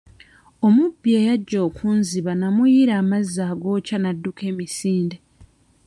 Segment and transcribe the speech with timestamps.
[0.67, 5.17] Omubbi eyajja okunziba namuyiira amazzi agookya n'adduka emisinde.